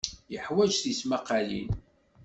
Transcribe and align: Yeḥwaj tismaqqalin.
Yeḥwaj 0.33 0.71
tismaqqalin. 0.77 1.69